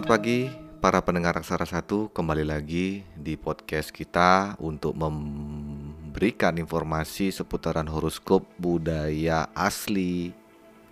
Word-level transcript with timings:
Selamat 0.00 0.16
pagi 0.16 0.48
para 0.80 0.96
pendengar 1.04 1.36
Aksara 1.36 1.68
Satu 1.68 2.08
kembali 2.16 2.48
lagi 2.48 3.04
di 3.12 3.36
podcast 3.36 3.92
kita 3.92 4.56
untuk 4.56 4.96
memberikan 4.96 6.56
informasi 6.56 7.28
seputaran 7.28 7.84
horoskop 7.84 8.48
budaya 8.56 9.52
asli 9.52 10.32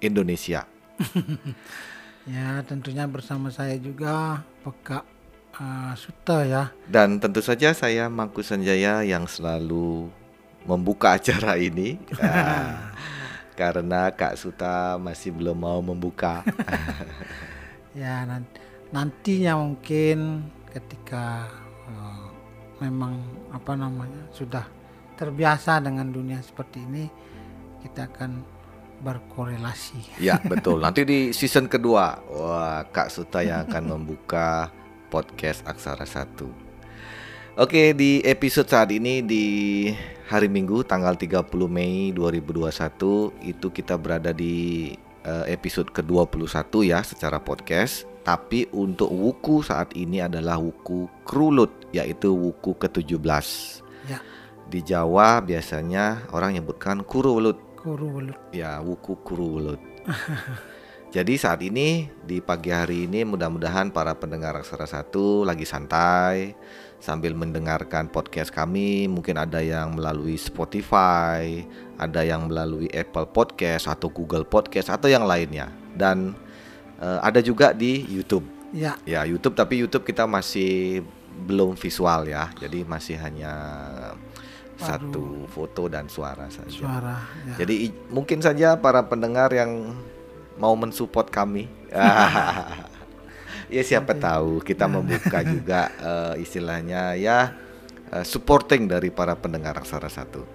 Indonesia. 0.04 0.68
Ya, 2.28 2.60
tentunya 2.68 3.08
bersama 3.08 3.48
saya 3.48 3.80
juga 3.80 4.44
Peka 4.60 5.00
uh, 5.56 5.96
Suta 5.96 6.44
ya. 6.44 6.68
Dan 6.84 7.16
tentu 7.16 7.40
saja 7.40 7.72
saya 7.72 8.12
Mangku 8.12 8.44
Sanjaya 8.44 9.00
yang 9.08 9.24
selalu 9.24 10.12
membuka 10.68 11.12
acara 11.16 11.56
ini. 11.56 11.96
Ah, 12.20 12.92
karena 13.56 14.12
Kak 14.12 14.36
Suta 14.36 15.00
masih 15.00 15.32
belum 15.32 15.56
mau 15.56 15.80
membuka. 15.80 16.44
Ya, 17.96 18.22
nan- 18.22 18.46
nantinya 18.92 19.58
mungkin 19.58 20.48
ketika 20.72 21.48
uh, 21.88 22.28
memang 22.80 23.20
apa 23.52 23.72
namanya 23.76 24.22
sudah 24.32 24.64
terbiasa 25.18 25.82
dengan 25.82 26.08
dunia 26.08 26.38
seperti 26.40 26.84
ini, 26.86 27.10
kita 27.82 28.06
akan 28.06 28.44
berkorelasi. 29.02 30.22
ya 30.22 30.38
betul. 30.52 30.82
Nanti 30.82 31.02
di 31.02 31.18
season 31.34 31.66
kedua, 31.66 32.22
wah 32.30 32.86
Kak 32.86 33.10
Suta 33.10 33.42
yang 33.42 33.66
akan 33.66 33.84
membuka 33.98 34.70
podcast 35.10 35.66
Aksara 35.66 36.06
Satu. 36.06 36.68
Oke, 37.58 37.90
di 37.90 38.22
episode 38.22 38.70
saat 38.70 38.94
ini 38.94 39.18
di 39.18 39.46
hari 40.30 40.46
Minggu 40.46 40.86
tanggal 40.86 41.18
30 41.18 41.50
Mei 41.66 42.14
2021 42.14 42.70
itu 43.42 43.66
kita 43.74 43.98
berada 43.98 44.30
di 44.30 44.94
eh, 45.26 45.44
episode 45.50 45.90
ke-21 45.90 46.70
ya 46.86 47.02
secara 47.02 47.42
podcast. 47.42 48.06
Tapi 48.28 48.68
untuk 48.76 49.08
wuku 49.08 49.64
saat 49.64 49.96
ini 49.96 50.20
adalah 50.20 50.60
wuku 50.60 51.08
krulut 51.24 51.72
yaitu 51.96 52.28
wuku 52.28 52.76
ke-17. 52.76 53.24
Ya, 54.04 54.20
Di 54.68 54.84
Jawa 54.84 55.40
biasanya 55.40 56.28
orang 56.36 56.60
nyebutkan 56.60 57.00
kurulut. 57.08 57.56
kuru 57.80 58.20
welut. 58.20 58.36
Ya, 58.52 58.84
wuku 58.84 59.16
kurulut. 59.24 59.80
Jadi 61.16 61.40
saat 61.40 61.64
ini 61.64 62.12
di 62.20 62.44
pagi 62.44 62.68
hari 62.68 63.08
ini 63.08 63.24
mudah-mudahan 63.24 63.88
para 63.88 64.12
pendengar 64.12 64.60
Aksara 64.60 64.84
Satu 64.84 65.40
lagi 65.48 65.64
santai 65.64 66.52
sambil 67.00 67.32
mendengarkan 67.32 68.12
podcast 68.12 68.52
kami. 68.52 69.08
Mungkin 69.08 69.40
ada 69.40 69.64
yang 69.64 69.96
melalui 69.96 70.36
Spotify, 70.36 71.64
ada 71.96 72.20
yang 72.28 72.52
melalui 72.52 72.92
Apple 72.92 73.32
Podcast 73.32 73.88
atau 73.88 74.12
Google 74.12 74.44
Podcast 74.44 74.92
atau 74.92 75.08
yang 75.08 75.24
lainnya. 75.24 75.72
Dan 75.96 76.36
eh, 77.00 77.18
ada 77.22 77.40
juga 77.42 77.72
di 77.72 78.04
YouTube. 78.06 78.44
Ya, 78.68 79.00
Ya, 79.08 79.24
YouTube 79.24 79.56
tapi 79.56 79.80
YouTube 79.80 80.04
kita 80.04 80.28
masih 80.28 81.00
belum 81.48 81.78
visual 81.78 82.28
ya. 82.28 82.52
Jadi 82.60 82.84
masih 82.84 83.16
hanya 83.16 83.52
satu 84.78 85.48
foto 85.50 85.90
dan 85.90 86.06
suara 86.06 86.46
saja. 86.52 86.70
suara. 86.70 87.18
Ya. 87.48 87.64
Jadi 87.64 87.90
mungkin 88.14 88.38
saja 88.38 88.78
para 88.78 89.02
pendengar 89.02 89.50
yang 89.50 89.96
mau 90.60 90.74
mensupport 90.78 91.26
kami. 91.26 91.66
ya 93.74 93.82
siapa 93.84 94.16
tahu 94.16 94.62
kita 94.64 94.86
membuka 94.88 95.42
juga 95.52 95.90
eh, 95.98 96.34
istilahnya 96.44 97.18
ya 97.18 97.52
eh, 98.14 98.24
supporting 98.24 98.86
dari 98.86 99.10
para 99.10 99.34
pendengar 99.34 99.78
Aksara 99.82 100.08
Satu. 100.08 100.46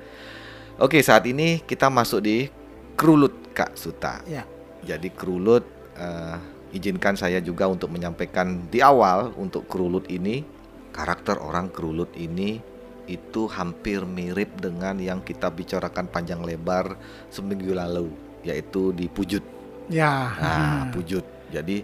Oke, 0.82 1.04
saat 1.06 1.28
ini 1.30 1.62
kita 1.62 1.92
masuk 1.92 2.24
di 2.24 2.50
Krulut 2.98 3.54
Kak 3.54 3.78
Suta. 3.78 4.26
Ya, 4.26 4.48
Jadi 4.82 5.14
Krulut 5.14 5.68
eh, 5.96 6.38
izinkan 6.74 7.14
saya 7.14 7.38
juga 7.38 7.70
untuk 7.70 7.90
menyampaikan 7.90 8.66
di 8.68 8.82
awal 8.82 9.34
untuk 9.38 9.70
Krulut 9.70 10.10
ini 10.10 10.42
karakter 10.90 11.38
orang 11.38 11.70
Krulut 11.70 12.10
ini 12.14 12.62
itu 13.04 13.52
hampir 13.52 14.08
mirip 14.08 14.56
dengan 14.58 14.96
yang 14.96 15.20
kita 15.20 15.52
bicarakan 15.52 16.08
panjang 16.08 16.40
lebar 16.40 16.96
seminggu 17.28 17.76
lalu 17.76 18.08
yaitu 18.44 18.92
di 18.92 19.08
Pujut. 19.08 19.44
ya. 19.92 20.32
Nah, 20.40 20.82
Pujut. 20.90 21.24
Jadi 21.52 21.84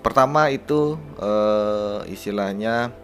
pertama 0.00 0.46
itu 0.48 0.94
eh, 1.18 1.98
istilahnya 2.08 2.94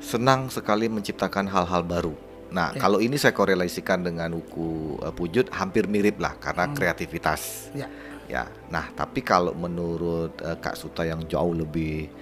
senang 0.00 0.48
sekali 0.48 0.86
menciptakan 0.88 1.44
hal-hal 1.46 1.82
baru. 1.84 2.14
Nah, 2.48 2.72
Ya. 2.72 2.80
kalau 2.80 2.96
ini 2.96 3.20
saya 3.20 3.36
korelasikan 3.36 4.00
dengan 4.00 4.32
buku 4.32 4.96
eh, 5.04 5.12
Pujut 5.12 5.52
hampir 5.52 5.84
mirip 5.84 6.16
lah 6.16 6.32
karena 6.40 6.72
kreativitas. 6.72 7.68
Ya. 7.76 7.86
Ya, 8.28 8.44
nah 8.68 8.92
tapi 8.92 9.24
kalau 9.24 9.56
menurut 9.56 10.36
eh, 10.44 10.56
Kak 10.60 10.76
Suta 10.76 11.02
yang 11.08 11.24
jauh 11.24 11.56
lebih 11.56 12.12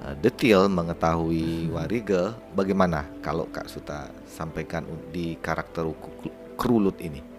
eh, 0.00 0.14
detail 0.22 0.70
mengetahui 0.70 1.74
Warige, 1.74 2.38
bagaimana 2.54 3.02
kalau 3.18 3.50
Kak 3.50 3.66
Suta 3.66 4.08
sampaikan 4.30 4.86
di 5.10 5.34
karakter 5.42 5.82
Uku 5.82 6.30
Krulut 6.54 7.02
ini? 7.02 7.36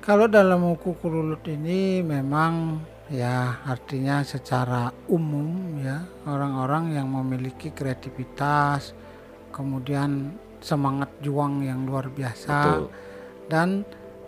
Kalau 0.00 0.24
dalam 0.32 0.64
buku 0.64 0.96
kurulut 0.96 1.44
ini 1.44 2.00
memang 2.00 2.80
ya 3.12 3.60
artinya 3.68 4.24
secara 4.24 4.88
umum 5.12 5.76
ya 5.76 6.00
orang-orang 6.24 6.96
yang 6.96 7.04
memiliki 7.04 7.68
kreativitas, 7.68 8.96
kemudian 9.52 10.32
semangat 10.64 11.12
juang 11.20 11.60
yang 11.68 11.84
luar 11.84 12.08
biasa 12.08 12.56
Betul. 12.64 12.84
dan 13.52 13.68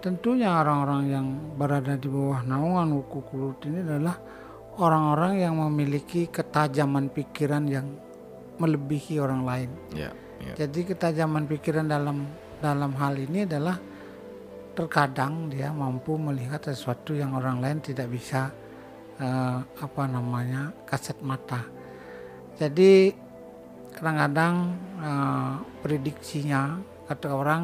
tentunya 0.02 0.50
orang-orang 0.50 1.02
yang 1.06 1.26
berada 1.54 1.94
di 1.94 2.10
bawah 2.10 2.42
naungan 2.42 2.90
buku 2.98 3.18
kurulut 3.30 3.62
ini 3.62 3.86
adalah 3.86 4.18
orang-orang 4.82 5.46
yang 5.46 5.54
memiliki 5.62 6.26
ketajaman 6.26 7.06
pikiran 7.06 7.62
yang 7.70 7.86
melebihi 8.58 9.22
orang 9.22 9.42
lain. 9.46 9.70
Ya, 9.94 10.10
ya. 10.42 10.66
Jadi 10.66 10.90
ketajaman 10.90 11.46
pikiran 11.46 11.86
dalam 11.86 12.26
dalam 12.58 12.92
hal 12.98 13.14
ini 13.14 13.46
adalah 13.46 13.78
terkadang 14.74 15.52
dia 15.52 15.70
mampu 15.70 16.18
melihat 16.18 16.66
sesuatu 16.66 17.14
yang 17.14 17.38
orang 17.38 17.62
lain 17.62 17.78
tidak 17.78 18.10
bisa 18.10 18.50
eh, 19.22 19.58
apa 19.62 20.02
namanya 20.10 20.74
kasat 20.82 21.22
mata. 21.22 21.62
Jadi 22.58 23.14
kadang-kadang 23.94 24.54
eh, 24.98 25.54
prediksinya 25.78 26.80
kata 27.06 27.28
orang 27.30 27.62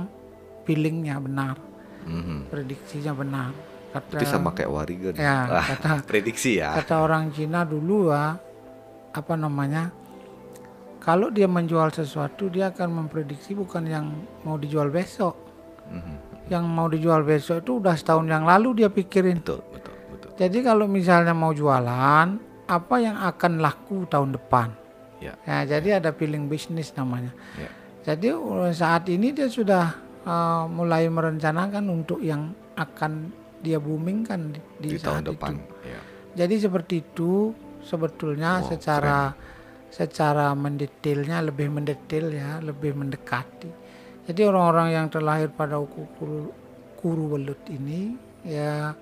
feelingnya 0.68 1.16
benar, 1.16 1.56
Mhm. 2.04 2.48
prediksinya 2.48 3.12
benar. 3.12 3.50
Kata 3.88 4.20
Itu 4.20 4.26
sama 4.28 4.52
kayak 4.52 4.68
Warige. 4.68 5.08
nih. 5.12 5.18
Ya, 5.18 5.38
Wah, 5.48 5.64
kata- 5.72 6.04
prediksi 6.04 6.60
ya. 6.60 6.76
kata 6.76 7.00
orang 7.00 7.30
Cina 7.30 7.64
dulu 7.64 8.12
ya 8.12 8.36
apa 9.08 9.34
namanya 9.34 9.88
kalau 10.98 11.28
dia 11.28 11.46
menjual 11.46 11.88
sesuatu 11.88 12.46
dia 12.46 12.68
akan 12.68 13.04
memprediksi 13.04 13.52
bukan 13.52 13.82
yang 13.82 14.06
mau 14.42 14.54
dijual 14.54 14.88
besok 14.88 15.34
Mhm. 15.88 16.14
yang 16.48 16.64
mau 16.66 16.84
dijual 16.86 17.24
besok 17.24 17.62
itu 17.62 17.80
udah 17.80 17.96
setahun 17.96 18.26
yang 18.26 18.44
lalu 18.44 18.76
dia 18.76 18.88
pikirin 18.88 19.40
Betul, 19.40 19.64
betul, 19.70 19.94
betul. 20.10 20.30
jadi 20.36 20.58
kalau 20.62 20.84
misalnya 20.84 21.32
mau 21.32 21.50
jualan 21.50 22.28
apa 22.62 22.94
yang 22.98 23.16
akan 23.16 23.52
laku 23.58 24.04
tahun 24.04 24.36
depan 24.36 24.68
Ya. 25.18 25.32
ya 25.42 25.64
jadi 25.66 25.98
ada 25.98 26.12
feeling 26.12 26.46
bisnis 26.46 26.92
namanya 26.92 27.32
Ya. 27.56 27.72
jadi 28.04 28.36
saat 28.70 29.08
ini 29.08 29.32
dia 29.32 29.48
sudah 29.48 29.96
uh, 30.28 30.68
mulai 30.68 31.08
merencanakan 31.08 31.84
untuk 31.88 32.20
yang 32.20 32.52
akan 32.76 33.32
dia 33.64 33.80
boomingkan 33.80 34.52
di, 34.54 34.60
di, 34.78 34.88
Di 34.94 34.98
saat 35.00 35.24
tahun 35.24 35.34
depan. 35.34 35.52
itu. 35.56 35.62
Ya. 35.88 36.00
Jadi 36.44 36.54
seperti 36.60 36.94
itu 37.02 37.32
sebetulnya 37.82 38.62
Wow, 38.62 38.68
secara 38.70 39.18
secara 39.88 40.52
mendetailnya 40.52 41.40
lebih 41.40 41.72
mendetail 41.72 42.28
ya, 42.30 42.60
lebih 42.60 42.92
mendekati. 42.94 43.72
Jadi 44.28 44.40
orang-orang 44.44 44.92
yang 44.92 45.06
terlahir 45.08 45.48
pada 45.48 45.80
uku 45.80 46.04
kuru, 46.20 46.52
kuru 47.00 47.24
welut 47.32 47.64
ini 47.72 48.12
ya 48.44 48.92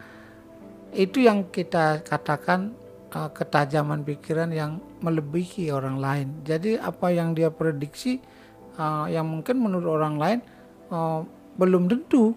itu 0.94 1.26
yang 1.26 1.50
kita 1.50 2.06
katakan 2.06 2.73
uh, 3.11 3.28
ketajaman 3.34 4.06
pikiran 4.06 4.55
yang 4.55 4.78
melebihi 5.02 5.75
orang 5.75 5.99
lain. 5.99 6.28
Jadi 6.46 6.78
apa 6.78 7.11
yang 7.11 7.34
dia 7.34 7.50
prediksi 7.50 8.23
uh, 8.78 9.11
yang 9.11 9.26
mungkin 9.26 9.61
menurut 9.61 9.90
orang 9.99 10.17
lain 10.17 10.38
uh, 10.90 11.20
belum 11.56 11.88
tentu 11.88 12.36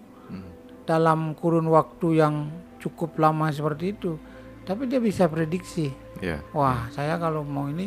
dalam 0.88 1.38
kurun 1.38 1.70
waktu 1.70 2.18
yang 2.18 2.50
cukup 2.82 3.14
lama 3.20 3.52
seperti 3.54 3.94
itu. 3.94 4.18
Tapi 4.66 4.90
dia 4.90 4.98
bisa 4.98 5.30
prediksi. 5.30 5.90
Ya. 6.18 6.42
Wah, 6.50 6.90
saya 6.90 7.14
kalau 7.18 7.46
mau 7.46 7.70
ini 7.70 7.86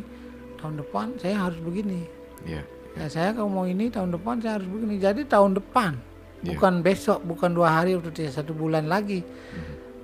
tahun 0.60 0.80
depan 0.80 1.20
saya 1.20 1.48
harus 1.48 1.60
begini. 1.60 2.08
Ya. 2.48 2.64
Ya, 2.94 3.10
saya 3.10 3.34
kalau 3.34 3.50
mau 3.50 3.66
ini 3.66 3.90
tahun 3.90 4.14
depan 4.14 4.40
saya 4.40 4.62
harus 4.62 4.70
begini. 4.70 5.02
Jadi 5.02 5.26
tahun 5.26 5.58
depan, 5.58 5.98
Iya. 6.44 6.56
bukan 6.56 6.74
besok, 6.86 7.20
bukan 7.26 7.56
dua 7.56 7.82
hari 7.82 7.98
atau 7.98 8.12
tidak 8.14 8.36
satu 8.38 8.54
bulan 8.54 8.86
lagi, 8.86 9.24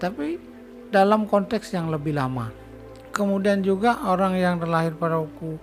tapi 0.01 0.39
dalam 0.89 1.29
konteks 1.29 1.75
yang 1.75 1.93
lebih 1.93 2.17
lama. 2.17 2.49
Kemudian 3.13 3.61
juga 3.61 3.99
orang 4.07 4.39
yang 4.39 4.57
terlahir 4.57 4.95
pada 4.95 5.19
uku 5.19 5.59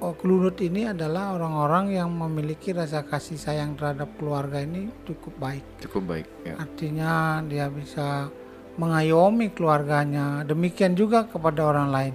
oh, 0.00 0.14
kelunut 0.16 0.58
ini 0.60 0.90
adalah 0.90 1.36
orang-orang 1.36 1.96
yang 1.96 2.10
memiliki 2.12 2.72
rasa 2.72 3.04
kasih 3.04 3.38
sayang 3.40 3.74
terhadap 3.74 4.12
keluarga 4.16 4.60
ini 4.62 4.92
cukup 5.04 5.34
baik. 5.40 5.64
Cukup 5.82 6.02
baik. 6.04 6.26
Ya. 6.44 6.54
Artinya 6.60 7.12
dia 7.46 7.66
bisa 7.68 8.28
mengayomi 8.76 9.52
keluarganya. 9.56 10.44
Demikian 10.44 10.92
juga 10.96 11.24
kepada 11.26 11.64
orang 11.66 11.90
lain. 11.90 12.14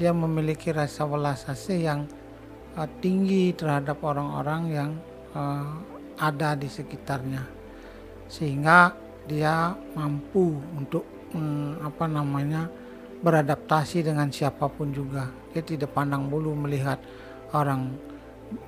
dia 0.00 0.16
memiliki 0.16 0.72
rasa 0.72 1.04
welas 1.04 1.44
asih 1.44 1.92
yang 1.92 2.00
uh, 2.72 2.88
tinggi 3.04 3.52
terhadap 3.52 4.00
orang-orang 4.00 4.62
yang 4.72 4.90
uh, 5.36 5.76
ada 6.16 6.56
di 6.56 6.72
sekitarnya 6.72 7.58
sehingga 8.28 8.92
dia 9.24 9.72
mampu 9.96 10.60
untuk 10.76 11.04
um, 11.32 11.80
apa 11.80 12.04
namanya 12.04 12.68
beradaptasi 13.18 14.06
dengan 14.06 14.30
siapa 14.30 14.70
pun 14.70 14.94
juga 14.94 15.30
dia 15.50 15.62
tidak 15.64 15.90
pandang 15.90 16.30
bulu 16.30 16.54
melihat 16.54 17.02
orang 17.50 17.96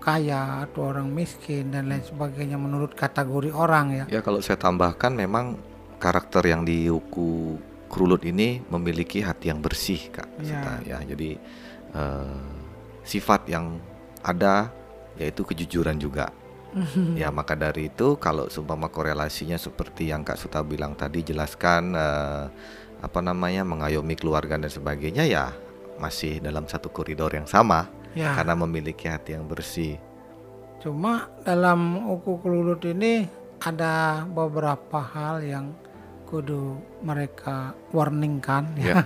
kaya 0.02 0.67
atau 0.69 0.93
orang 0.93 1.08
miskin 1.08 1.73
dan 1.73 1.88
lain 1.88 2.05
sebagainya 2.05 2.61
menurut 2.61 2.93
kategori 2.93 3.49
orang 3.55 3.87
ya 3.94 4.05
Ya 4.12 4.20
kalau 4.20 4.44
saya 4.44 4.61
tambahkan 4.61 5.17
memang 5.17 5.56
karakter 6.00 6.44
yang 6.49 6.64
di 6.64 6.88
Uku 6.88 7.56
Krulut 7.91 8.23
ini 8.23 8.62
memiliki 8.70 9.19
hati 9.19 9.50
yang 9.50 9.58
bersih 9.58 10.14
kak. 10.14 10.31
Ya. 10.38 10.47
Serta, 10.47 10.73
ya 10.87 10.99
jadi 11.02 11.31
eh, 11.91 12.43
sifat 13.02 13.50
yang 13.50 13.82
ada 14.23 14.70
yaitu 15.19 15.43
kejujuran 15.43 15.99
juga. 15.99 16.31
ya 17.19 17.35
maka 17.35 17.58
dari 17.58 17.91
itu 17.91 18.14
kalau 18.23 18.47
seumpama 18.47 18.87
korelasinya 18.94 19.58
seperti 19.58 20.14
yang 20.14 20.23
kak 20.23 20.38
Suta 20.38 20.62
bilang 20.62 20.94
tadi 20.94 21.26
jelaskan 21.26 21.99
eh, 21.99 22.44
apa 23.00 23.19
namanya 23.25 23.64
mengayomi 23.64 24.14
keluarga 24.17 24.61
dan 24.61 24.69
sebagainya 24.69 25.25
ya 25.25 25.56
masih 26.00 26.41
dalam 26.41 26.69
satu 26.69 26.93
koridor 26.93 27.32
yang 27.32 27.49
sama 27.49 27.88
ya 28.17 28.37
karena 28.37 28.55
memiliki 28.56 29.08
hati 29.08 29.37
yang 29.37 29.49
bersih. 29.49 29.97
Cuma 30.81 31.29
dalam 31.44 32.08
uku 32.08 32.41
kelulut 32.41 32.81
ini 32.88 33.29
ada 33.61 34.25
beberapa 34.25 35.00
hal 35.00 35.44
yang 35.44 35.76
kudu 36.25 36.81
mereka 37.05 37.76
warningkan 37.93 38.76
ya. 38.81 38.97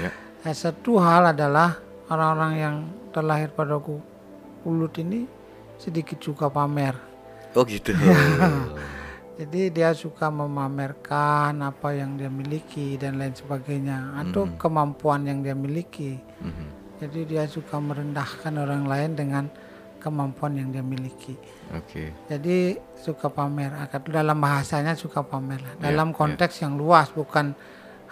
Ya, 0.00 0.08
ya. 0.08 0.10
Ya, 0.40 0.52
Satu 0.56 0.96
hal 0.96 1.36
adalah 1.36 1.78
orang-orang 2.08 2.54
yang 2.56 2.76
terlahir 3.12 3.52
pada 3.52 3.76
uku 3.76 4.00
kelulut 4.64 4.94
ini 4.98 5.28
sedikit 5.76 6.18
suka 6.18 6.48
pamer. 6.48 6.96
Oh 7.54 7.62
gitu. 7.66 7.92
Jadi 9.40 9.72
dia 9.72 9.96
suka 9.96 10.28
memamerkan 10.28 11.64
apa 11.64 11.96
yang 11.96 12.20
dia 12.20 12.28
miliki 12.28 13.00
dan 13.00 13.16
lain 13.16 13.32
sebagainya 13.32 14.20
atau 14.20 14.44
Mhm. 14.44 14.60
kemampuan 14.60 15.24
yang 15.24 15.40
dia 15.40 15.56
miliki. 15.56 16.20
Mhm. 16.44 16.66
Jadi 17.00 17.20
dia 17.24 17.48
suka 17.48 17.80
merendahkan 17.80 18.52
orang 18.52 18.84
lain 18.84 19.16
dengan 19.16 19.48
kemampuan 19.96 20.60
yang 20.60 20.68
dia 20.68 20.84
miliki. 20.84 21.40
Oke. 21.72 22.12
Jadi 22.28 22.76
suka 23.00 23.32
pamer. 23.32 23.72
Dalam 24.12 24.36
bahasanya 24.36 24.92
suka 24.92 25.24
pamer. 25.24 25.64
Iya, 25.80 25.88
Dalam 25.88 26.12
iya. 26.12 26.16
konteks 26.20 26.60
yang 26.60 26.76
luas 26.76 27.08
bukan 27.08 27.56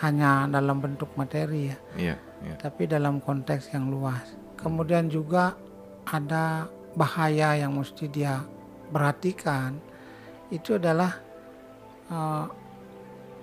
hanya 0.00 0.48
dalam 0.48 0.80
bentuk 0.80 1.12
materi 1.12 1.69
ya, 1.69 1.76
Iya, 1.98 2.16
iya. 2.40 2.54
tapi 2.56 2.88
dalam 2.88 3.20
konteks 3.20 3.69
yang 3.76 3.92
luas. 3.92 4.32
Kemudian 4.56 5.12
juga 5.12 5.52
ada 6.08 6.64
bahaya 6.96 7.52
yang 7.52 7.76
mesti 7.76 8.08
dia 8.08 8.40
perhatikan. 8.88 9.76
Itu 10.49 10.75
adalah 10.75 11.12
eh, 12.06 12.45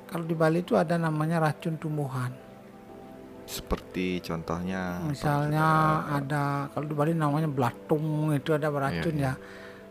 kalau 0.06 0.24
di 0.24 0.34
Bali 0.34 0.60
itu 0.60 0.74
ada 0.74 0.96
namanya 0.96 1.42
racun 1.42 1.76
tumbuhan. 1.76 2.32
Seperti 3.46 4.20
contohnya 4.20 4.98
apa? 4.98 5.06
Misalnya 5.06 5.66
ada 6.12 6.44
kalau 6.68 6.86
di 6.86 6.96
Bali 6.96 7.14
namanya 7.14 7.46
belatung 7.46 8.34
itu 8.34 8.50
ada 8.52 8.70
beracun 8.70 9.16
Iya, 9.16 9.34
ya. 9.34 9.34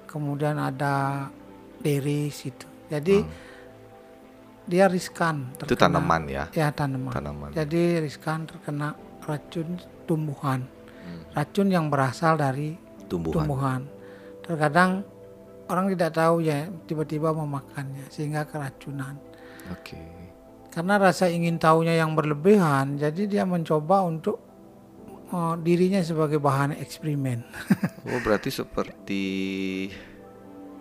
Kemudian 0.04 0.58
ada 0.58 1.26
deris 1.78 2.34
itu. 2.44 2.66
Jadi 2.86 3.22
dia 4.64 4.86
riskan. 4.86 5.54
itu 5.54 5.70
terkena- 5.70 6.00
tanaman 6.00 6.22
ya, 6.26 6.44
Ya 6.50 6.68
tanaman. 6.70 7.12
tanaman. 7.12 7.48
Jadi 7.52 8.00
riskan 8.00 8.42
terkena 8.44 8.96
racun 9.22 9.78
tumbuhan. 10.02 10.66
Hmm. 11.04 11.22
Racun 11.32 11.68
yang 11.68 11.86
berasal 11.86 12.34
dari 12.34 12.74
Tumbuhan. 13.06 13.34
tumbuhan. 13.38 13.80
Terkadang 14.40 15.04
orang 15.66 15.92
tidak 15.92 16.12
tahu 16.12 16.40
ya 16.40 16.66
tiba-tiba 16.84 17.30
memakannya 17.30 18.04
sehingga 18.08 18.44
keracunan. 18.44 19.16
Oke. 19.70 19.96
Karena 20.68 20.98
rasa 20.98 21.26
ingin 21.26 21.56
tahunya 21.56 21.94
yang 21.94 22.12
berlebihan, 22.12 22.98
jadi 22.98 23.22
dia 23.24 23.44
mencoba 23.44 24.02
untuk 24.02 24.42
eh, 25.30 25.54
dirinya 25.62 26.00
sebagai 26.00 26.38
bahan 26.38 26.76
eksperimen. 26.76 27.38
Oh 28.04 28.20
berarti 28.20 28.52
seperti 28.52 29.24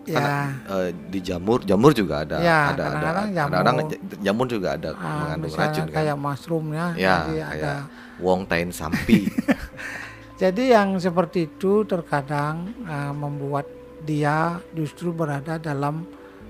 ya, 0.04 0.52
eh, 0.68 0.92
di 0.92 1.24
jamur, 1.24 1.64
jamur 1.64 1.96
juga 1.96 2.28
ada, 2.28 2.44
Ya, 2.44 2.76
ada, 2.76 2.84
ada, 2.84 2.84
kadang-kadang 2.84 3.28
jamur. 3.32 3.54
kadang-kadang 3.56 4.00
jamur 4.20 4.46
juga 4.52 4.68
ada 4.76 4.90
ah, 4.92 5.08
mengandung 5.24 5.54
racun 5.56 5.86
kan. 5.88 5.96
kayak 5.96 6.18
mushroom 6.20 6.66
ya, 6.76 6.88
Ya, 7.00 7.16
kayak 7.24 7.48
ada. 7.56 7.74
wong 8.20 8.44
tain 8.44 8.70
sampi. 8.70 9.32
Jadi 10.42 10.76
yang 10.76 11.00
seperti 11.00 11.48
itu 11.48 11.88
terkadang 11.88 12.56
eh, 12.84 13.14
membuat 13.16 13.64
dia 14.04 14.60
justru 14.76 15.16
berada 15.16 15.58
dalam 15.58 16.06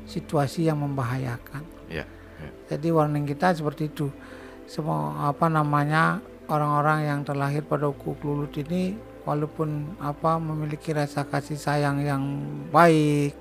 situasi 0.10 0.68
yang 0.68 0.84
membahayakan. 0.84 1.64
ya, 1.88 2.04
ya. 2.42 2.50
Jadi 2.74 2.88
warning 2.92 3.24
kita 3.30 3.56
seperti 3.56 3.88
itu. 3.88 4.10
Semua 4.68 5.30
apa 5.30 5.48
namanya 5.48 6.20
orang-orang 6.50 7.08
yang 7.08 7.20
terlahir 7.24 7.64
pada 7.64 7.88
uku 7.88 8.18
kelulut 8.20 8.52
ini 8.60 8.98
walaupun 9.24 9.96
apa 10.04 10.36
memiliki 10.40 10.92
rasa 10.92 11.24
kasih 11.24 11.56
sayang 11.56 12.04
yang 12.04 12.24
baik, 12.72 13.36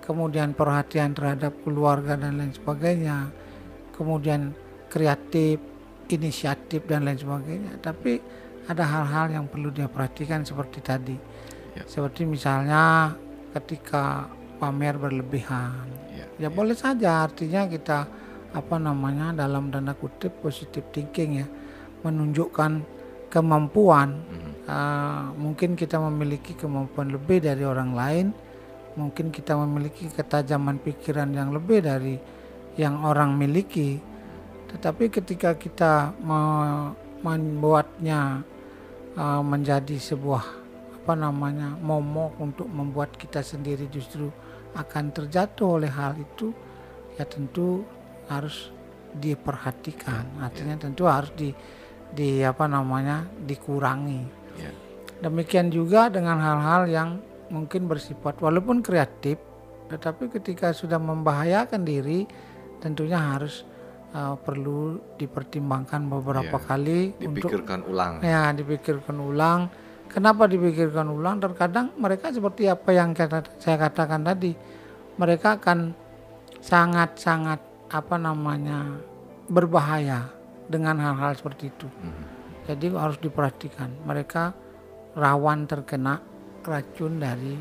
kemudian 0.00 0.56
perhatian 0.56 1.12
terhadap 1.12 1.52
keluarga 1.60 2.16
dan 2.16 2.40
lain 2.40 2.54
sebagainya, 2.54 3.28
kemudian 3.92 4.56
kreatif, 4.88 5.60
inisiatif 6.08 6.86
dan 6.88 7.04
lain 7.04 7.20
sebagainya. 7.20 7.76
Tapi 7.82 8.22
ada 8.66 8.84
hal-hal 8.86 9.36
yang 9.36 9.44
perlu 9.46 9.68
dia 9.70 9.90
perhatikan 9.90 10.42
seperti 10.42 10.78
tadi. 10.80 11.16
Ya. 11.76 11.84
Seperti 11.84 12.24
misalnya 12.24 13.12
ketika 13.56 14.28
pamer 14.60 14.96
berlebihan. 14.96 15.88
Ya, 16.12 16.26
Ya 16.36 16.48
boleh 16.52 16.76
saja 16.76 17.24
artinya 17.24 17.64
kita 17.64 18.04
apa 18.52 18.76
namanya 18.80 19.36
dalam 19.36 19.68
tanda 19.68 19.92
kutip 19.92 20.32
positive 20.40 20.84
thinking 20.88 21.44
ya 21.44 21.46
menunjukkan 22.00 22.84
kemampuan 23.28 24.22
Mhm. 24.22 24.52
Ah, 24.66 25.30
mungkin 25.38 25.78
kita 25.78 25.94
memiliki 26.00 26.58
kemampuan 26.58 27.14
lebih 27.14 27.38
dari 27.38 27.62
orang 27.62 27.94
lain 27.94 28.26
mungkin 28.98 29.30
kita 29.30 29.54
memiliki 29.54 30.10
ketajaman 30.10 30.82
pikiran 30.82 31.30
yang 31.30 31.54
lebih 31.54 31.84
dari 31.84 32.18
yang 32.74 33.04
orang 33.04 33.36
miliki 33.38 34.00
tetapi 34.72 35.06
ketika 35.06 35.54
kita 35.54 36.16
me- 36.18 36.96
membuatnya 37.22 38.42
ah, 39.14 39.38
menjadi 39.44 40.00
sebuah 40.00 40.65
apa 41.06 41.14
namanya 41.14 41.78
momok 41.78 42.34
untuk 42.42 42.66
membuat 42.66 43.14
kita 43.14 43.38
sendiri 43.38 43.86
justru 43.86 44.26
akan 44.74 45.14
terjatuh 45.14 45.78
oleh 45.78 45.86
hal 45.86 46.18
itu 46.18 46.50
ya 47.14 47.22
tentu 47.22 47.86
harus 48.26 48.74
diperhatikan 49.14 50.42
artinya 50.42 50.74
tentu 50.74 51.06
harus 51.06 51.30
di 51.38 51.54
di 52.10 52.42
apa 52.42 52.66
namanya 52.66 53.22
dikurangi 53.38 54.22
ya. 54.58 54.74
demikian 55.22 55.70
juga 55.70 56.10
dengan 56.10 56.42
hal-hal 56.42 56.90
yang 56.90 57.10
mungkin 57.46 57.86
bersifat 57.86 58.42
walaupun 58.42 58.82
kreatif 58.82 59.38
tetapi 59.86 60.26
ketika 60.26 60.74
sudah 60.74 60.98
membahayakan 60.98 61.86
diri 61.86 62.26
tentunya 62.82 63.22
harus 63.22 63.62
uh, 64.10 64.34
perlu 64.34 64.98
dipertimbangkan 65.14 66.10
beberapa 66.10 66.58
Ya, 66.58 66.66
kali 66.66 67.14
untuk 67.22 67.46
Dipikirkan 67.46 67.86
ulang. 67.86 68.18
ya 68.26 68.50
dipikirkan 68.50 69.16
ulang 69.22 69.70
kenapa 70.08 70.46
dipikirkan 70.46 71.08
ulang 71.08 71.38
terkadang 71.38 71.92
mereka 71.96 72.30
seperti 72.30 72.66
apa 72.66 72.90
yang 72.90 73.12
saya 73.58 73.76
katakan 73.78 74.22
tadi 74.22 74.52
mereka 75.16 75.56
akan 75.56 75.92
sangat-sangat 76.60 77.60
apa 77.86 78.16
namanya 78.18 78.98
berbahaya 79.46 80.26
dengan 80.66 80.98
hal-hal 80.98 81.38
seperti 81.38 81.70
itu 81.70 81.86
Mhm. 81.86 82.24
jadi 82.66 82.86
harus 82.98 83.18
diperhatikan 83.22 83.92
mereka 84.02 84.50
rawan 85.14 85.64
terkena 85.64 86.18
racun 86.66 87.22
dari 87.22 87.54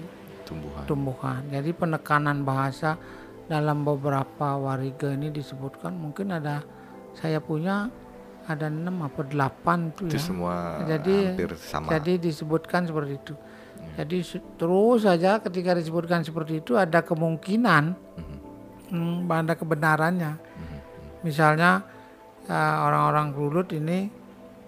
Tumbuhan. 0.45 0.83
tumbuhan 0.85 1.41
jadi 1.49 1.69
penekanan 1.71 2.41
bahasa 2.41 2.97
dalam 3.45 3.85
beberapa 3.85 4.57
wariga 4.57 5.13
ini 5.13 5.29
disebutkan 5.29 5.93
mungkin 5.93 6.33
ada 6.33 6.65
saya 7.13 7.37
punya 7.37 7.89
ada 8.47 8.67
enam 8.67 9.01
apa 9.01 9.21
delapan 9.21 9.89
tuh 9.91 10.05
Itu 10.05 10.15
ya 10.15 10.21
semua 10.21 10.55
Jadi- 10.83 11.33
hampir 11.33 11.51
sama. 11.57 11.89
jadi 11.89 12.13
disebutkan 12.17 12.85
seperti 12.85 13.13
itu. 13.15 13.33
Ya. 13.35 14.03
Jadi 14.03 14.17
terus 14.55 14.99
saja 15.01 15.37
ketika 15.39 15.73
disebutkan 15.73 16.21
seperti 16.21 16.59
itu 16.59 16.73
ada 16.73 17.01
kemungkinan 17.01 17.83
Mhm. 17.91 18.37
hmm, 18.91 19.17
ada 19.27 19.53
kebenarannya. 19.53 20.31
Mhm. 20.37 20.77
Misalnya 21.21 21.81
eh, 22.45 22.53
orang-orang 22.79 23.33
Rulut 23.33 23.69
ini 23.71 24.05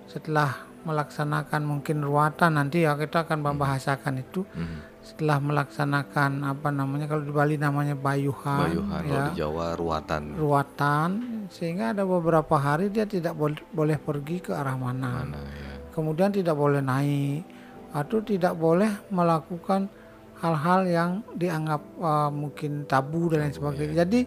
setelah 0.05 0.49
melaksanakan 0.81 1.61
mungkin 1.61 2.01
ruatan 2.01 2.55
nanti 2.55 2.81
ya 2.81 2.95
kita 2.95 3.21
akan 3.21 3.43
membahasakan 3.43 4.17
itu 4.17 4.41
Mhm. 4.47 4.77
setelah 5.03 5.37
melaksanakan 5.37 6.41
apa 6.47 6.69
namanya 6.69 7.05
kalau 7.05 7.21
di 7.21 7.29
Bali 7.29 7.55
namanya 7.55 7.93
bayuhan, 7.93 8.65
Bayuhan, 8.65 9.01
kalau 9.03 9.13
ya 9.13 9.23
di 9.29 9.37
Jawa 9.37 9.67
ruatan. 9.75 10.23
ruatan 10.33 11.09
sehingga 11.49 11.95
ada 11.95 12.03
beberapa 12.03 12.55
hari 12.55 12.91
dia 12.91 13.07
tidak 13.07 13.35
boleh 13.35 13.59
boleh 13.71 13.97
pergi 13.99 14.37
ke 14.43 14.51
arah 14.55 14.75
mana. 14.75 15.23
Mana 15.25 15.41
ya? 15.43 15.77
kemudian 15.97 16.29
tidak 16.29 16.53
boleh 16.53 16.77
naik 16.77 17.41
atau 17.89 18.21
tidak 18.21 18.53
boleh 18.53 19.09
melakukan 19.09 19.89
hal-hal 20.37 20.85
yang 20.85 21.11
dianggap 21.33 21.81
uh, 21.97 22.29
mungkin 22.29 22.85
tabu 22.85 23.33
dan 23.33 23.49
lain 23.49 23.53
sebagainya. 23.57 24.05
Jadi 24.05 24.19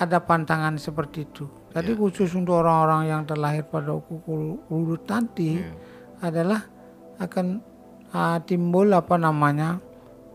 ada 0.00 0.18
pantangan 0.24 0.80
seperti 0.80 1.28
itu. 1.28 1.44
Jadi 1.76 1.92
Ya. 1.92 1.98
khusus 2.00 2.32
untuk 2.32 2.64
orang-orang 2.64 3.12
yang 3.12 3.22
terlahir 3.28 3.68
pada 3.68 3.92
urut 4.72 5.04
nanti 5.04 5.60
Ya. 5.60 5.68
adalah 6.24 6.64
akan 7.20 7.60
uh, 8.14 8.38
timbul 8.48 8.88
apa 8.94 9.20
namanya 9.20 9.82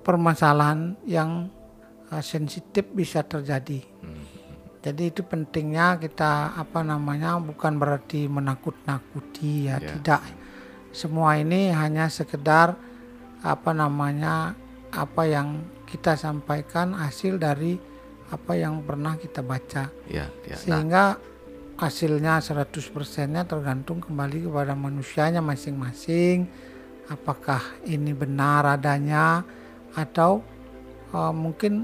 permasalahan 0.06 0.94
yang 1.10 1.50
uh, 2.14 2.22
sensitif 2.22 2.86
bisa 2.94 3.26
terjadi. 3.26 3.82
Hmm. 4.06 4.19
Jadi 4.80 5.12
itu 5.12 5.22
pentingnya 5.28 6.00
kita 6.00 6.56
apa 6.56 6.80
namanya 6.88 7.36
bukan 7.36 7.76
berarti 7.76 8.32
menakut-nakuti 8.32 9.68
ya, 9.68 9.76
Ya. 9.76 10.00
tidak. 10.00 10.22
Semua 10.96 11.36
ini 11.36 11.70
hanya 11.76 12.08
sekedar 12.08 12.80
apa 13.44 13.72
namanya 13.76 14.56
apa 14.90 15.28
yang 15.28 15.68
kita 15.84 16.16
sampaikan 16.16 16.96
hasil 16.96 17.36
dari 17.36 17.76
apa 18.32 18.56
yang 18.56 18.80
pernah 18.88 19.20
kita 19.20 19.44
baca. 19.44 19.92
Ya, 20.08 20.32
ya. 20.48 20.56
Nah, 20.56 20.60
Sehingga 20.64 21.04
hasilnya 21.76 22.40
100%-nya 22.40 23.44
tergantung 23.48 24.00
kembali 24.00 24.48
kepada 24.48 24.74
manusianya 24.80 25.44
masing-masing. 25.44 26.48
Apakah 27.10 27.60
ini 27.90 28.14
benar 28.14 28.78
adanya 28.80 29.42
atau 29.98 30.46
uh, 31.10 31.34
mungkin 31.34 31.84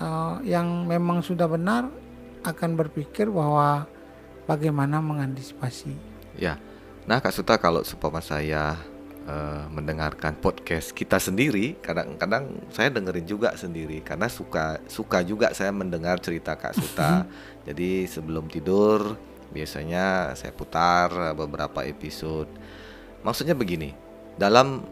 uh, 0.00 0.40
yang 0.42 0.88
memang 0.88 1.20
sudah 1.20 1.44
benar 1.44 2.01
akan 2.42 2.70
berpikir 2.74 3.30
bahwa 3.30 3.86
bagaimana 4.46 4.98
mengantisipasi. 4.98 5.94
ya. 6.36 6.58
Nah, 7.02 7.18
Kak 7.18 7.34
Suta 7.34 7.58
kalau 7.58 7.82
supaya 7.82 8.22
saya 8.22 8.64
eh, 9.26 9.64
mendengarkan 9.70 10.38
podcast 10.38 10.94
kita 10.94 11.18
sendiri, 11.18 11.74
kadang-kadang 11.82 12.62
saya 12.70 12.94
dengerin 12.94 13.26
juga 13.26 13.54
sendiri 13.58 14.02
karena 14.06 14.30
suka 14.30 14.78
suka 14.86 15.22
juga 15.26 15.50
saya 15.50 15.74
mendengar 15.74 16.22
cerita 16.22 16.54
Kak 16.54 16.78
Suta. 16.78 17.26
Jadi 17.66 18.06
sebelum 18.06 18.46
tidur 18.46 19.18
biasanya 19.50 20.34
saya 20.38 20.54
putar 20.54 21.34
beberapa 21.34 21.82
episode. 21.82 22.48
Maksudnya 23.22 23.54
begini, 23.54 23.94
dalam 24.38 24.82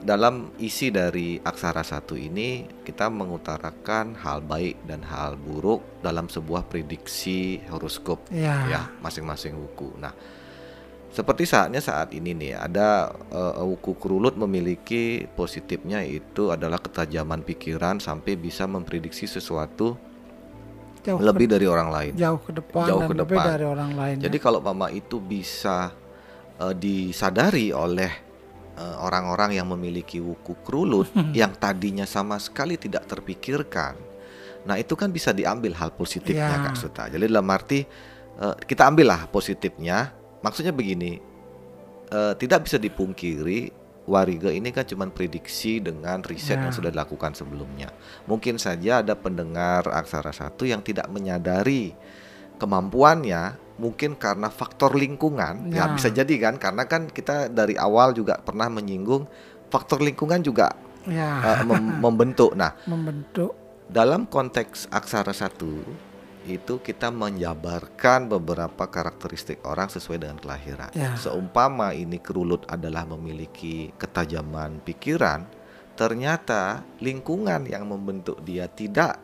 dalam 0.00 0.48
isi 0.56 0.88
dari 0.88 1.36
aksara 1.36 1.80
satu 1.80 2.12
ini 2.12 2.64
kita 2.80 3.06
mengutarakan 3.06 4.16
hal 4.16 4.40
baik 4.40 4.80
dan 4.84 5.00
hal 5.02 5.36
buruk 5.36 5.84
dalam 6.00 6.24
sebuah 6.26 6.64
prediksi 6.64 7.60
horoskop 7.66 8.24
Ya. 8.28 8.64
ya 8.66 8.82
masing-masing 8.98 9.52
wuku. 9.52 9.92
Nah, 9.96 10.16
seperti 11.10 11.44
saatnya 11.44 11.78
saat 11.78 12.12
ini 12.12 12.32
nih 12.32 12.54
ada 12.54 13.10
eh, 13.28 13.60
wuku 13.60 13.92
kerulut 13.94 14.34
memiliki 14.34 15.26
positifnya 15.28 16.00
itu 16.00 16.48
adalah 16.48 16.78
ketajaman 16.78 17.42
pikiran 17.42 17.98
sampai 17.98 18.34
bisa 18.34 18.64
memprediksi 18.64 19.26
sesuatu 19.26 19.98
Jauh 21.00 21.16
lebih 21.16 21.48
dari 21.48 21.64
orang 21.64 21.88
lain. 21.88 22.12
jauh 22.12 22.36
ke 22.38 22.52
depan 22.52 22.84
Jauh 22.84 23.00
ke 23.04 23.14
lebih 23.16 23.32
depan. 23.32 23.46
dari 23.48 23.64
orang 23.64 23.92
lain. 23.96 24.16
Jadi 24.20 24.36
kalau 24.36 24.60
mama 24.60 24.88
itu 24.88 25.16
bisa 25.16 25.92
eh, 26.56 26.74
disadari 26.74 27.68
oleh 27.68 28.12
eh, 28.12 28.29
orang-orang 29.00 29.56
yang 29.56 29.68
memiliki 29.68 30.18
wuku 30.18 30.56
kerulut 30.64 31.08
yang 31.36 31.52
tadinya 31.56 32.04
sama 32.08 32.40
sekali 32.40 32.80
tidak 32.80 33.06
terpikirkan. 33.06 33.96
Nah, 34.64 34.76
itu 34.76 34.92
kan 34.92 35.08
bisa 35.08 35.32
diambil 35.32 35.72
hal 35.76 35.92
positifnya 35.96 36.52
Ya. 36.52 36.64
Kak 36.68 36.76
Suta. 36.76 37.08
Jadi 37.08 37.24
dalam 37.28 37.48
arti 37.48 37.80
eh, 38.40 38.56
kita 38.64 38.88
ambillah 38.88 39.28
positifnya. 39.28 40.12
Maksudnya 40.40 40.72
begini, 40.72 41.20
eh, 42.08 42.32
tidak 42.36 42.68
bisa 42.68 42.80
dipungkiri 42.80 43.80
Wariga 44.10 44.50
ini 44.50 44.74
kan 44.74 44.82
cuma 44.88 45.06
prediksi 45.06 45.78
dengan 45.78 46.18
riset 46.26 46.58
Ya. 46.58 46.66
yang 46.66 46.74
sudah 46.74 46.90
dilakukan 46.90 47.30
sebelumnya. 47.36 47.94
Mungkin 48.26 48.58
saja 48.58 49.04
ada 49.06 49.14
pendengar 49.14 49.86
aksara 49.86 50.34
satu 50.34 50.66
yang 50.66 50.82
tidak 50.82 51.06
menyadari 51.12 51.94
kemampuannya 52.58 53.54
mungkin 53.80 54.12
karena 54.14 54.52
faktor 54.52 54.92
lingkungan 54.92 55.72
ya 55.72 55.88
Ya. 55.88 55.96
bisa 55.96 56.12
jadi 56.12 56.34
kan 56.36 56.60
karena 56.60 56.84
kan 56.84 57.08
kita 57.08 57.48
dari 57.48 57.74
awal 57.74 58.12
juga 58.12 58.36
pernah 58.36 58.68
menyinggung 58.68 59.24
faktor 59.72 60.04
lingkungan 60.04 60.44
juga 60.44 60.76
ya 61.08 61.40
eh, 61.40 61.58
mem- 61.64 61.96
membentuk 62.04 62.52
nah 62.52 62.76
membentuk 62.84 63.56
dalam 63.88 64.28
konteks 64.28 64.92
aksara 64.92 65.32
satu 65.32 65.80
itu 66.40 66.78
kita 66.78 67.08
menjabarkan 67.10 68.24
beberapa 68.26 68.86
karakteristik 68.86 69.60
orang 69.60 69.92
sesuai 69.92 70.18
dengan 70.18 70.40
kelahiran. 70.40 70.88
Ya. 70.96 71.12
Seumpama 71.14 71.92
ini 71.92 72.16
kerulut 72.16 72.64
adalah 72.64 73.04
memiliki 73.04 73.92
ketajaman 74.00 74.80
pikiran, 74.80 75.44
ternyata 75.94 76.80
lingkungan 76.96 77.68
yang 77.68 77.84
membentuk 77.84 78.40
dia 78.40 78.64
tidak 78.66 79.20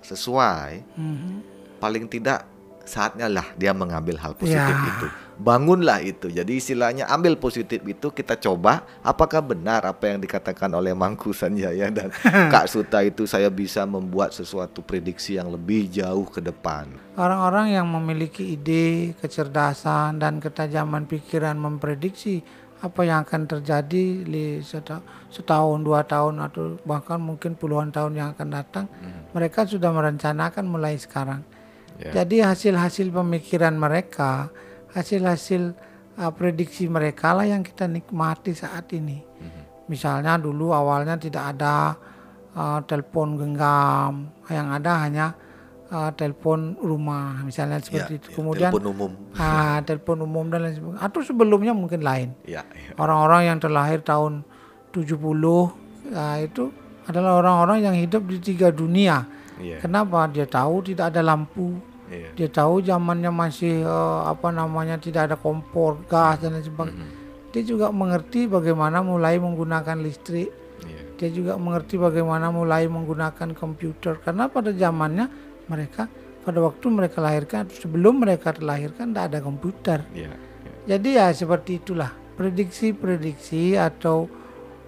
sesuai, 0.00 0.86
mhm, 0.94 1.42
paling 1.82 2.06
tidak 2.06 2.46
saatnya 2.84 3.26
lah 3.26 3.46
dia 3.54 3.70
mengambil 3.70 4.16
hal 4.16 4.32
positif 4.32 4.58
Ya. 4.58 4.90
itu. 4.90 5.06
Bangunlah 5.34 5.98
itu. 6.00 6.28
Jadi 6.28 6.54
istilahnya 6.54 7.08
ambil 7.08 7.34
positif 7.34 7.82
itu 7.82 8.08
kita 8.08 8.36
coba 8.36 8.72
apakah 9.02 9.42
benar 9.42 9.82
apa 9.82 10.06
yang 10.06 10.18
dikatakan 10.18 10.70
oleh 10.70 10.92
Mangku 10.92 11.32
Sanjaya 11.32 11.88
dan 11.88 12.12
Kak 12.52 12.66
Suta 12.66 13.00
itu 13.00 13.24
saya 13.24 13.48
bisa 13.48 13.82
membuat 13.84 14.30
sesuatu 14.30 14.80
prediksi 14.80 15.34
yang 15.34 15.48
lebih 15.48 15.88
jauh 15.88 16.26
ke 16.26 16.38
depan. 16.38 16.86
orang-orang 17.12 17.72
yang 17.72 17.84
memiliki 17.86 18.54
ide, 18.54 19.12
kecerdasan 19.18 20.16
dan 20.16 20.38
ketajaman 20.38 21.04
pikiran 21.04 21.56
memprediksi 21.56 22.40
apa 22.78 23.00
yang 23.00 23.22
akan 23.22 23.46
terjadi 23.46 24.04
di 24.22 24.44
seta- 24.60 25.02
setahun, 25.28 25.80
dua 25.80 26.02
tahun 26.02 26.40
atau 26.40 26.62
bahkan 26.82 27.16
mungkin 27.16 27.52
puluhan 27.52 27.90
tahun 27.90 28.12
yang 28.12 28.28
akan 28.32 28.48
datang, 28.48 28.86
mereka 29.30 29.62
sudah 29.64 29.90
merencanakan 29.90 30.64
mulai 30.64 30.96
sekarang. 30.96 31.46
Ya. 32.00 32.22
Jadi 32.22 32.40
hasil-hasil 32.40 33.10
pemikiran 33.10 33.74
mereka, 33.74 34.48
hasil-hasil 34.92 35.76
uh, 36.16 36.32
prediksi 36.32 36.86
mereka 36.86 37.32
lah 37.32 37.44
yang 37.44 37.60
kita 37.60 37.84
nikmati 37.84 38.52
saat 38.52 38.88
ini. 38.92 39.20
Misalnya 39.86 40.38
dulu 40.38 40.72
awalnya 40.72 41.18
tidak 41.18 41.52
ada 41.52 41.98
uh, 42.54 42.80
telepon 42.86 43.36
genggam, 43.36 44.30
yang 44.48 44.72
ada 44.72 44.92
hanya 45.04 45.26
uh, 45.90 46.08
telepon 46.14 46.78
rumah, 46.80 47.44
misalnya 47.44 47.76
seperti 47.82 48.16
Ya, 48.16 48.20
itu. 48.22 48.28
ya, 48.30 48.34
Kemudian 48.34 48.70
telepon 48.72 48.86
umum. 48.88 49.10
ah, 49.36 49.78
telepon 49.84 50.18
umum 50.24 50.44
dan 50.48 50.58
lain 50.64 50.74
sebagainya. 50.78 51.00
Atau 51.02 51.20
sebelumnya 51.20 51.72
mungkin 51.76 52.00
lain. 52.00 52.32
Ya, 52.48 52.64
ya. 52.72 52.96
Orang-orang 52.96 53.52
yang 53.52 53.58
terlahir 53.60 54.00
tahun 54.00 54.46
70 54.90 55.12
ah, 56.14 56.38
itu 56.40 56.72
adalah 57.04 57.42
orang-orang 57.42 57.78
yang 57.84 57.96
hidup 57.98 58.22
di 58.30 58.38
tiga 58.38 58.70
dunia. 58.70 59.26
Iya. 59.60 59.82
Kenapa? 59.82 60.28
Dia 60.30 60.46
tahu 60.48 60.80
tidak 60.92 61.12
ada 61.12 61.20
lampu, 61.20 61.76
Iya. 62.12 62.28
dia 62.36 62.48
tahu 62.52 62.84
zamannya 62.84 63.32
masih 63.32 63.84
eh, 63.84 64.20
apa 64.28 64.52
namanya 64.52 65.00
tidak 65.00 65.32
ada 65.32 65.36
kompor, 65.40 66.04
gas 66.08 66.40
dan 66.44 66.56
lain 66.56 66.64
sebagainya. 66.64 67.08
Dia 67.52 67.62
juga 67.68 67.92
mengerti 67.92 68.48
bagaimana 68.48 69.04
mulai 69.04 69.36
menggunakan 69.36 70.00
listrik. 70.00 70.48
Iya. 70.84 71.02
Dia 71.20 71.28
juga 71.30 71.52
mengerti 71.60 72.00
bagaimana 72.00 72.48
mulai 72.48 72.88
menggunakan 72.88 73.52
komputer 73.54 74.18
karena 74.24 74.48
pada 74.48 74.72
zamannya 74.72 75.28
mereka 75.68 76.08
pada 76.42 76.58
waktu 76.58 76.86
mereka 76.90 77.22
lahirkan 77.22 77.70
atau 77.70 77.76
sebelum 77.86 78.18
mereka 78.18 78.50
terlahirkan 78.50 79.14
tidak 79.14 79.24
ada 79.30 79.38
komputer. 79.38 79.98
Iya. 80.10 80.32
iya. 80.34 80.72
Jadi 80.96 81.08
ya 81.14 81.26
seperti 81.30 81.78
itulah 81.78 82.10
prediksi-prediksi 82.34 83.78
atau 83.78 84.26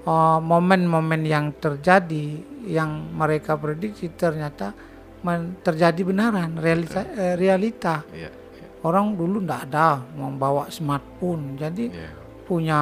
uh, 0.05 0.39
momen-momen 0.41 1.25
yang 1.25 1.53
terjadi 1.57 2.41
yang 2.65 3.13
mereka 3.13 3.57
prediksi 3.61 4.09
ternyata 4.13 4.73
men- 5.21 5.61
terjadi 5.61 6.01
benaran 6.05 6.57
realita, 6.57 7.01
eh, 7.13 7.37
realita. 7.37 8.05
Iya. 8.13 8.31
iya. 8.33 8.67
Orang 8.85 9.17
dulu 9.17 9.41
tidak 9.41 9.69
ada 9.69 10.01
membawa 10.17 10.69
smartphone, 10.69 11.57
jadi 11.57 11.89
Iya. 11.89 12.11
punya 12.45 12.81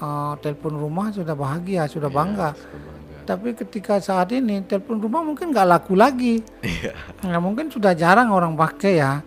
uh, 0.00 0.34
telepon 0.40 0.76
rumah 0.76 1.12
sudah 1.12 1.36
bahagia, 1.36 1.88
sudah 1.88 2.08
bangga. 2.08 2.52
Tapi 3.26 3.58
ketika 3.58 3.98
saat 3.98 4.30
ini 4.30 4.62
telepon 4.62 5.02
rumah 5.02 5.18
mungkin 5.20 5.50
nggak 5.50 5.66
laku 5.66 5.98
lagi. 5.98 6.40
Iya. 6.62 6.94
Ya, 7.26 7.38
mungkin 7.42 7.68
sudah 7.68 7.92
jarang 7.92 8.30
orang 8.30 8.54
pakai 8.54 9.02
ya. 9.02 9.20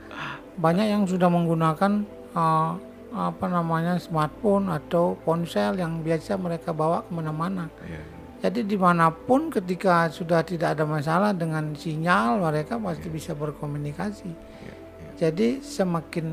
Banyak 0.56 0.88
yang 0.88 1.04
sudah 1.04 1.28
menggunakan 1.28 2.08
uh, 2.32 2.80
apa 3.10 3.50
namanya 3.50 3.98
smartphone 3.98 4.70
atau 4.70 5.18
ponsel 5.26 5.82
yang 5.82 6.06
biasa 6.06 6.38
mereka 6.38 6.70
bawa 6.72 7.02
ke 7.06 7.12
mana-mana. 7.12 7.66
Iya. 7.86 8.02
Jadi 8.40 8.64
di 8.64 8.78
mana 8.80 9.12
pun 9.12 9.52
ketika 9.52 10.08
sudah 10.08 10.46
tidak 10.48 10.78
ada 10.78 10.88
masalah 10.88 11.36
dengan 11.36 11.76
sinyal 11.76 12.40
mereka 12.40 12.80
pasti 12.80 13.12
bisa 13.12 13.36
berkomunikasi. 13.36 14.30
Iya. 14.32 14.74
Iya. 14.74 15.10
Jadi 15.18 15.48
semakin 15.60 16.26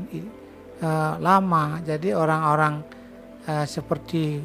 uh, 0.79 1.13
lama 1.19 1.81
jadi 1.83 2.15
orang-orang 2.15 2.85
uh, 3.49 3.65
seperti 3.65 4.39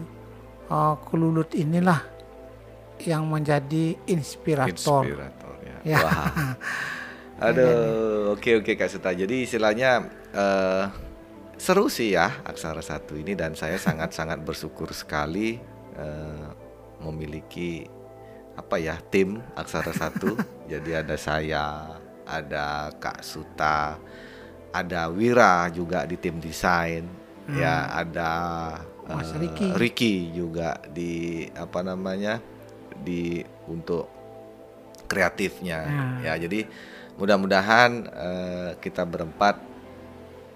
uh, 0.72 0.96
kelulut 1.06 1.52
inilah 1.52 2.00
yang 3.04 3.26
menjadi 3.28 3.98
inspirator. 4.08 5.04
Inspirator 5.04 5.52
ya. 5.62 5.76
Ya. 5.84 5.98
Wah. 6.00 6.26
Aduh, 7.50 8.38
oke 8.38 8.62
oke 8.62 8.78
Kak 8.78 8.86
Suta. 8.86 9.10
Jadi 9.10 9.42
istilahnya 9.42 10.06
eh, 10.30 10.84
seru 11.62 11.87
sih 11.87 12.19
ya 12.19 12.42
aksara 12.42 12.83
satu 12.83 13.14
ini 13.14 13.38
dan 13.38 13.54
saya 13.54 13.78
sangat-sangat 13.78 14.42
bersyukur 14.42 14.90
sekali 14.90 15.62
uh, 15.95 16.50
memiliki 17.07 17.87
apa 18.59 18.83
ya 18.83 18.99
tim 18.99 19.38
aksara 19.54 19.95
satu. 19.95 20.35
Jadi 20.73 20.90
ada 20.90 21.14
saya, 21.14 21.95
ada 22.26 22.90
Kak 22.99 23.23
Suta, 23.23 23.95
ada 24.75 25.07
Wira 25.14 25.71
juga 25.71 26.02
di 26.02 26.19
tim 26.19 26.42
desain, 26.42 27.07
hmm. 27.47 27.54
ya 27.54 27.95
ada 27.95 28.31
Mas 29.07 29.31
uh, 29.31 29.38
Ricky. 29.38 29.69
Ricky 29.78 30.14
juga 30.35 30.83
di 30.90 31.47
apa 31.54 31.87
namanya 31.87 32.42
di 32.99 33.38
untuk 33.71 34.11
kreatifnya 35.12 35.81
hmm. 35.85 36.16
ya 36.25 36.33
jadi 36.40 36.64
mudah-mudahan 37.21 37.90
uh, 38.09 38.71
kita 38.81 39.04
berempat 39.04 39.61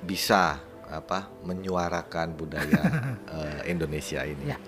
bisa 0.00 0.56
apa 0.90 1.30
menyuarakan 1.42 2.34
budaya 2.34 2.82
uh, 3.30 3.60
Indonesia 3.72 4.22
ini. 4.22 4.54
Ya. 4.54 4.58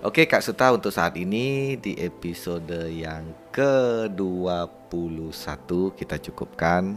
Oke 0.00 0.24
Kak 0.24 0.40
Suta 0.40 0.72
untuk 0.72 0.96
saat 0.96 1.12
ini 1.20 1.76
di 1.76 1.92
episode 2.00 2.88
yang 2.88 3.36
ke-21 3.52 5.68
kita 5.92 6.16
cukupkan 6.16 6.96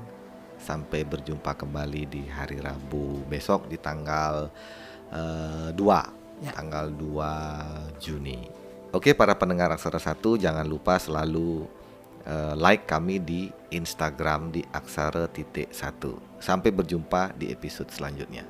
sampai 0.55 1.03
berjumpa 1.03 1.51
kembali 1.51 2.07
di 2.07 2.23
hari 2.31 2.63
Rabu 2.63 3.27
besok 3.27 3.67
di 3.67 3.75
tanggal 3.75 4.47
uh, 5.11 5.67
eh, 5.67 5.69
2 5.75 6.47
ya. 6.47 6.55
tanggal 6.55 6.95
2 6.95 7.99
Juni. 7.99 8.47
Oke 8.95 9.11
para 9.11 9.35
pendengar 9.35 9.75
Aksara 9.75 9.99
Satu 9.99 10.39
jangan 10.39 10.63
lupa 10.63 10.95
selalu 10.95 11.67
uh, 12.27 12.53
like 12.55 12.85
kami 12.87 13.19
di 13.19 13.49
Instagram 13.71 14.53
di 14.53 14.61
aksara 14.71 15.27
titik 15.31 15.71
satu. 15.71 16.19
Sampai 16.39 16.75
berjumpa 16.75 17.35
di 17.39 17.49
episode 17.49 17.89
selanjutnya. 17.89 18.43